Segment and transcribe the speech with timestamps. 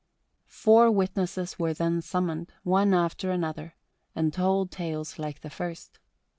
[0.47, 3.75] Four witnesses were then summoned, one after another,
[4.15, 5.99] and told tales like the first.